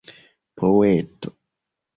poeto 0.57 1.29